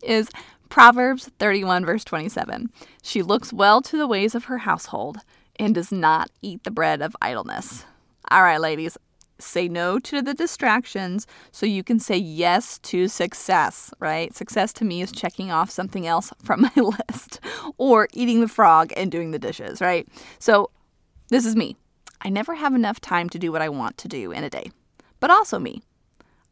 is 0.03 0.31
Proverbs 0.69 1.31
31, 1.39 1.85
verse 1.85 2.05
27. 2.05 2.71
She 3.03 3.23
looks 3.23 3.53
well 3.53 3.83
to 3.83 3.99
the 3.99 4.07
ways 4.07 4.35
of 4.35 4.45
her 4.45 4.59
household 4.59 5.19
and 5.59 5.75
does 5.75 5.93
not 5.93 6.31
eat 6.43 6.65
the 6.65 6.71
bread 6.71 7.03
of 7.03 7.17
idleness. 7.21 7.85
All 8.31 8.43
right, 8.43 8.61
ladies, 8.61 8.97
say 9.41 9.69
no 9.69 9.99
to 9.99 10.23
the 10.23 10.35
distractions 10.35 11.27
so 11.53 11.67
you 11.67 11.83
can 11.83 11.99
say 11.99 12.17
yes 12.17 12.79
to 12.81 13.09
success, 13.09 13.93
right? 13.99 14.35
Success 14.35 14.73
to 14.75 14.85
me 14.85 15.03
is 15.03 15.13
checking 15.13 15.51
off 15.51 15.71
something 15.71 16.07
else 16.07 16.33
from 16.43 16.61
my 16.77 16.83
list 16.83 17.41
or 17.79 18.09
eating 18.13 18.41
the 18.41 18.49
frog 18.49 18.93
and 18.97 19.11
doing 19.11 19.31
the 19.31 19.39
dishes, 19.39 19.81
right? 19.81 20.07
So, 20.39 20.71
this 21.29 21.47
is 21.47 21.55
me. 21.55 21.77
I 22.23 22.29
never 22.29 22.55
have 22.55 22.75
enough 22.75 23.01
time 23.01 23.29
to 23.31 23.39
do 23.39 23.53
what 23.53 23.63
I 23.63 23.69
want 23.69 23.97
to 23.99 24.09
do 24.09 24.33
in 24.33 24.45
a 24.45 24.51
day. 24.51 24.71
But 25.21 25.31
also 25.31 25.59
me. 25.59 25.83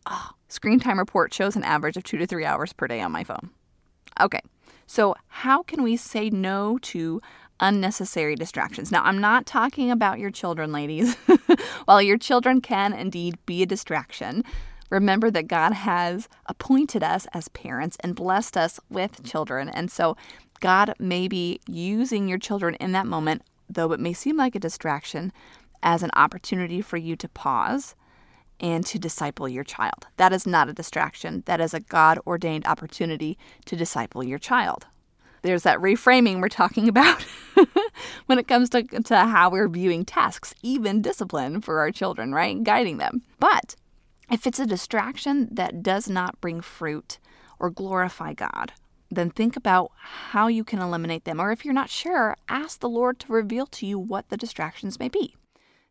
Oh, 0.06 0.30
screen 0.48 0.78
time 0.78 0.98
report 0.98 1.34
shows 1.34 1.56
an 1.56 1.64
average 1.64 1.96
of 1.96 2.04
two 2.04 2.16
to 2.18 2.26
three 2.26 2.44
hours 2.44 2.72
per 2.72 2.86
day 2.86 3.00
on 3.00 3.12
my 3.12 3.24
phone. 3.24 3.50
Okay, 4.20 4.40
so 4.86 5.14
how 5.28 5.62
can 5.62 5.82
we 5.82 5.96
say 5.96 6.30
no 6.30 6.78
to 6.78 7.20
unnecessary 7.60 8.34
distractions. 8.34 8.90
Now, 8.90 9.02
I'm 9.02 9.18
not 9.18 9.46
talking 9.46 9.90
about 9.90 10.18
your 10.18 10.30
children, 10.30 10.72
ladies. 10.72 11.14
While 11.84 12.02
your 12.02 12.18
children 12.18 12.60
can 12.60 12.92
indeed 12.92 13.38
be 13.46 13.62
a 13.62 13.66
distraction, 13.66 14.44
remember 14.90 15.30
that 15.30 15.48
God 15.48 15.72
has 15.72 16.28
appointed 16.46 17.02
us 17.02 17.26
as 17.32 17.48
parents 17.48 17.96
and 18.00 18.14
blessed 18.14 18.56
us 18.56 18.80
with 18.88 19.24
children. 19.24 19.68
And 19.68 19.90
so, 19.90 20.16
God 20.60 20.94
may 20.98 21.28
be 21.28 21.60
using 21.68 22.28
your 22.28 22.38
children 22.38 22.74
in 22.74 22.92
that 22.92 23.06
moment, 23.06 23.42
though 23.68 23.92
it 23.92 24.00
may 24.00 24.12
seem 24.12 24.36
like 24.36 24.56
a 24.56 24.60
distraction, 24.60 25.32
as 25.82 26.02
an 26.02 26.10
opportunity 26.14 26.80
for 26.80 26.96
you 26.96 27.14
to 27.14 27.28
pause 27.28 27.94
and 28.58 28.84
to 28.86 28.98
disciple 28.98 29.48
your 29.48 29.62
child. 29.62 30.08
That 30.16 30.32
is 30.32 30.46
not 30.46 30.68
a 30.68 30.72
distraction, 30.72 31.44
that 31.46 31.60
is 31.60 31.72
a 31.72 31.80
God 31.80 32.18
ordained 32.26 32.66
opportunity 32.66 33.38
to 33.66 33.76
disciple 33.76 34.24
your 34.24 34.40
child 34.40 34.86
there's 35.42 35.62
that 35.62 35.78
reframing 35.78 36.40
we're 36.40 36.48
talking 36.48 36.88
about 36.88 37.22
when 38.26 38.38
it 38.38 38.48
comes 38.48 38.68
to, 38.70 38.82
to 38.82 39.16
how 39.16 39.50
we're 39.50 39.68
viewing 39.68 40.04
tasks, 40.04 40.54
even 40.62 41.02
discipline 41.02 41.60
for 41.60 41.80
our 41.80 41.90
children, 41.90 42.32
right? 42.32 42.62
Guiding 42.62 42.98
them. 42.98 43.22
But 43.38 43.76
if 44.30 44.46
it's 44.46 44.60
a 44.60 44.66
distraction 44.66 45.48
that 45.52 45.82
does 45.82 46.08
not 46.08 46.40
bring 46.40 46.60
fruit 46.60 47.18
or 47.58 47.70
glorify 47.70 48.34
God, 48.34 48.72
then 49.10 49.30
think 49.30 49.56
about 49.56 49.90
how 49.96 50.48
you 50.48 50.64
can 50.64 50.80
eliminate 50.80 51.24
them. 51.24 51.40
Or 51.40 51.50
if 51.50 51.64
you're 51.64 51.74
not 51.74 51.90
sure, 51.90 52.36
ask 52.48 52.80
the 52.80 52.88
Lord 52.88 53.18
to 53.20 53.32
reveal 53.32 53.66
to 53.66 53.86
you 53.86 53.98
what 53.98 54.28
the 54.28 54.36
distractions 54.36 54.98
may 54.98 55.08
be. 55.08 55.34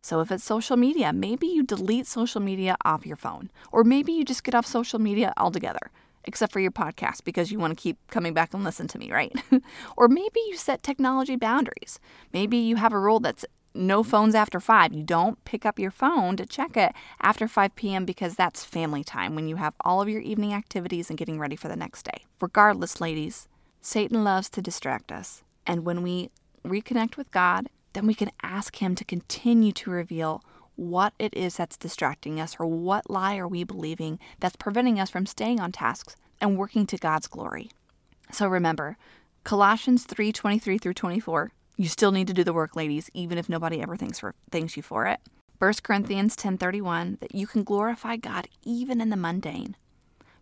So 0.02 0.22
if 0.22 0.32
it's 0.32 0.44
social 0.44 0.78
media, 0.78 1.12
maybe 1.12 1.48
you 1.48 1.64
delete 1.64 2.08
social 2.08 2.40
media 2.40 2.78
off 2.86 3.06
your 3.06 3.18
phone, 3.18 3.50
or 3.72 3.84
maybe 3.84 4.14
you 4.14 4.24
just 4.24 4.44
get 4.44 4.56
off 4.56 4.66
social 4.66 5.00
media 5.00 5.34
altogether 5.36 5.92
except 6.26 6.52
for 6.54 6.60
your 6.60 6.72
podcast 6.72 7.24
because 7.24 7.52
you 7.52 7.60
want 7.60 7.78
to 7.78 7.82
keep 7.82 7.98
coming 8.08 8.34
back 8.34 8.54
and 8.54 8.64
listen 8.64 8.88
to 8.88 9.00
me, 9.00 9.12
right? 9.12 9.34
or 9.98 10.08
maybe 10.08 10.40
you 10.48 10.58
set 10.58 10.84
technology 10.84 11.36
boundaries. 11.36 12.00
Maybe 12.34 12.58
you 12.58 12.76
have 12.76 12.94
a 12.94 13.00
rule 13.00 13.20
that's 13.20 13.46
no 13.74 14.04
phones 14.04 14.36
after 14.36 14.60
5. 14.60 14.94
You 14.94 15.04
don't 15.04 15.44
pick 15.46 15.66
up 15.66 15.80
your 15.80 15.92
phone 15.92 16.36
to 16.38 16.46
check 16.46 16.76
it 16.76 16.94
after 17.22 17.48
5 17.48 17.76
p.m. 17.76 18.06
because 18.06 18.36
that's 18.36 18.64
family 18.64 19.04
time 19.04 19.36
when 19.36 19.48
you 19.48 19.58
have 19.58 19.74
all 19.82 20.02
of 20.02 20.10
your 20.10 20.22
evening 20.22 20.54
activities 20.54 21.10
and 21.10 21.18
getting 21.18 21.40
ready 21.40 21.56
for 21.56 21.68
the 21.68 21.76
next 21.76 22.04
day. 22.04 22.26
Regardless, 22.42 23.00
ladies, 23.00 23.48
Satan 23.82 24.24
loves 24.24 24.50
to 24.50 24.62
distract 24.62 25.12
us. 25.12 25.44
And 25.66 25.86
when 25.86 26.02
we 26.02 26.32
reconnect 26.66 27.18
with 27.18 27.32
God, 27.32 27.70
then 27.94 28.08
we 28.08 28.14
can 28.14 28.32
ask 28.44 28.82
Him 28.82 28.96
to 28.96 29.06
continue 29.06 29.72
to 29.74 29.92
reveal 29.92 30.44
what 30.78 31.14
it 31.20 31.34
is 31.34 31.58
that's 31.58 31.76
distracting 31.76 32.40
us 32.40 32.56
or 32.60 32.66
what 32.66 33.10
lie 33.10 33.38
are 33.38 33.48
we 33.48 33.64
believing 33.64 34.20
that's 34.40 34.56
preventing 34.56 35.00
us 35.00 35.10
from 35.10 35.26
staying 35.26 35.60
on 35.60 35.72
tasks 35.72 36.16
and 36.40 36.58
working 36.58 36.86
to 36.88 36.98
God's 36.98 37.28
glory. 37.28 37.70
So 38.32 38.48
remember, 38.48 38.98
Colossians 39.44 40.06
3:23 40.06 40.78
through 40.78 40.94
24, 40.94 41.52
you 41.76 41.88
still 41.88 42.12
need 42.12 42.28
to 42.28 42.34
do 42.34 42.44
the 42.44 42.54
work, 42.54 42.76
ladies, 42.76 43.10
even 43.14 43.38
if 43.38 43.50
nobody 43.50 43.82
ever 43.82 43.98
thanks 43.98 44.20
for 44.20 44.36
thanks 44.52 44.78
you 44.78 44.84
for 44.84 45.06
it. 45.06 45.20
1 45.60 45.84
Corinthians 45.84 46.36
10:31 46.36 47.18
that 47.20 47.34
you 47.34 47.48
can 47.48 47.64
glorify 47.64 48.16
God 48.16 48.48
even 48.64 49.02
in 49.02 49.10
the 49.10 49.18
mundane. 49.18 49.76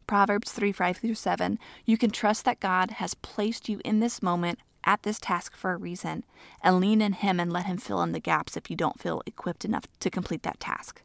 Proverbs 0.08 0.52
3 0.52 0.72
5 0.72 0.98
through 0.98 1.16
7, 1.16 1.58
you 1.86 1.98
can 1.98 2.12
trust 2.12 2.46
that 2.46 2.60
God 2.60 2.92
has 2.92 3.14
placed 3.16 3.70
you 3.70 3.80
in 3.84 4.02
this 4.02 4.22
moment 4.22 4.60
at 4.86 5.04
this 5.04 5.20
task 5.20 5.56
for 5.56 5.72
a 5.72 5.78
reason 5.78 6.24
and 6.62 6.80
lean 6.80 7.02
in 7.02 7.14
Him 7.14 7.40
and 7.40 7.52
let 7.52 7.66
Him 7.66 7.78
fill 7.78 8.02
in 8.04 8.12
the 8.12 8.20
gaps 8.20 8.56
if 8.56 8.70
you 8.70 8.76
don't 8.76 9.00
feel 9.00 9.22
equipped 9.26 9.66
enough 9.66 9.86
to 10.00 10.10
complete 10.10 10.44
that 10.44 10.60
task. 10.60 11.02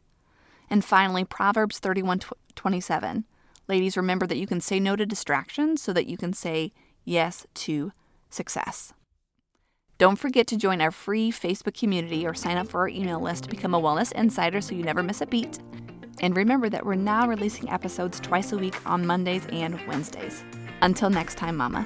And 0.69 0.85
finally, 0.85 1.25
Proverbs 1.25 1.79
31 1.79 2.21
27. 2.55 3.25
Ladies, 3.67 3.97
remember 3.97 4.27
that 4.27 4.37
you 4.37 4.47
can 4.47 4.61
say 4.61 4.79
no 4.79 4.95
to 4.95 5.05
distractions 5.05 5.81
so 5.81 5.93
that 5.93 6.07
you 6.07 6.17
can 6.17 6.33
say 6.33 6.71
yes 7.05 7.45
to 7.53 7.91
success. 8.29 8.93
Don't 9.97 10.17
forget 10.17 10.47
to 10.47 10.57
join 10.57 10.81
our 10.81 10.91
free 10.91 11.31
Facebook 11.31 11.77
community 11.77 12.25
or 12.25 12.33
sign 12.33 12.57
up 12.57 12.67
for 12.67 12.79
our 12.79 12.89
email 12.89 13.19
list 13.19 13.43
to 13.43 13.49
become 13.49 13.75
a 13.75 13.79
wellness 13.79 14.11
insider 14.13 14.59
so 14.59 14.73
you 14.73 14.83
never 14.83 15.03
miss 15.03 15.21
a 15.21 15.27
beat. 15.27 15.59
And 16.21 16.35
remember 16.35 16.69
that 16.69 16.85
we're 16.85 16.95
now 16.95 17.27
releasing 17.27 17.69
episodes 17.69 18.19
twice 18.19 18.51
a 18.51 18.57
week 18.57 18.75
on 18.85 19.05
Mondays 19.05 19.45
and 19.51 19.79
Wednesdays. 19.87 20.43
Until 20.81 21.09
next 21.09 21.35
time, 21.35 21.55
Mama. 21.55 21.85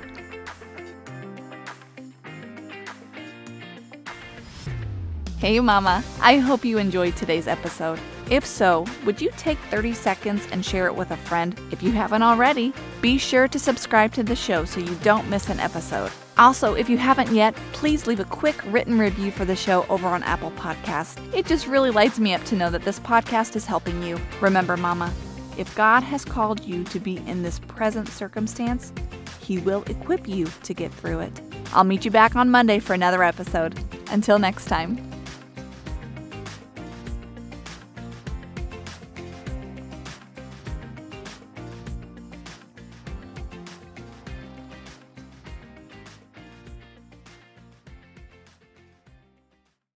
Hey, 5.37 5.59
Mama. 5.59 6.01
I 6.21 6.37
hope 6.37 6.63
you 6.63 6.77
enjoyed 6.77 7.17
today's 7.17 7.45
episode. 7.45 7.99
If 8.29 8.45
so, 8.45 8.85
would 9.05 9.21
you 9.21 9.29
take 9.35 9.57
30 9.69 9.93
seconds 9.93 10.47
and 10.51 10.65
share 10.65 10.87
it 10.87 10.95
with 10.95 11.11
a 11.11 11.17
friend 11.17 11.59
if 11.71 11.83
you 11.83 11.91
haven't 11.91 12.23
already? 12.23 12.73
Be 13.01 13.17
sure 13.17 13.49
to 13.49 13.59
subscribe 13.59 14.13
to 14.13 14.23
the 14.23 14.35
show 14.35 14.63
so 14.63 14.79
you 14.79 14.95
don't 15.03 15.29
miss 15.29 15.49
an 15.49 15.59
episode. 15.59 16.09
Also, 16.37 16.73
if 16.75 16.89
you 16.89 16.97
haven't 16.97 17.33
yet, 17.33 17.53
please 17.73 18.07
leave 18.07 18.21
a 18.21 18.25
quick 18.25 18.55
written 18.67 18.97
review 18.97 19.29
for 19.29 19.43
the 19.43 19.57
show 19.57 19.85
over 19.89 20.07
on 20.07 20.23
Apple 20.23 20.51
Podcasts. 20.51 21.21
It 21.35 21.45
just 21.45 21.67
really 21.67 21.91
lights 21.91 22.17
me 22.17 22.33
up 22.33 22.43
to 22.45 22.55
know 22.55 22.69
that 22.69 22.83
this 22.83 22.99
podcast 23.01 23.57
is 23.57 23.65
helping 23.65 24.01
you. 24.01 24.17
Remember, 24.39 24.77
Mama, 24.77 25.13
if 25.57 25.75
God 25.75 26.01
has 26.01 26.23
called 26.23 26.63
you 26.63 26.85
to 26.85 26.99
be 26.99 27.17
in 27.27 27.43
this 27.43 27.59
present 27.59 28.07
circumstance, 28.07 28.93
He 29.41 29.59
will 29.59 29.83
equip 29.83 30.29
you 30.29 30.47
to 30.63 30.73
get 30.73 30.93
through 30.93 31.19
it. 31.19 31.41
I'll 31.73 31.83
meet 31.83 32.05
you 32.05 32.11
back 32.11 32.37
on 32.37 32.49
Monday 32.49 32.79
for 32.79 32.93
another 32.93 33.21
episode. 33.21 33.77
Until 34.09 34.39
next 34.39 34.65
time. 34.65 35.14